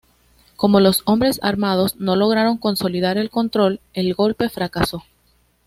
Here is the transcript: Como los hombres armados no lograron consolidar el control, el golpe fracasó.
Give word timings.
Como 0.55 0.79
los 0.79 1.03
hombres 1.05 1.39
armados 1.43 1.97
no 1.99 2.15
lograron 2.15 2.57
consolidar 2.57 3.19
el 3.19 3.29
control, 3.29 3.81
el 3.93 4.15
golpe 4.15 4.49
fracasó. 4.49 5.03